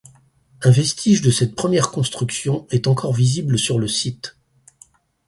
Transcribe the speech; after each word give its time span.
Un 0.63 0.71
vestige 0.71 1.21
de 1.21 1.29
cette 1.29 1.53
première 1.53 1.91
construction 1.91 2.65
est 2.71 2.87
encore 2.87 3.13
visible 3.13 3.59
sur 3.59 3.77
le 3.77 3.87
site. 3.87 4.35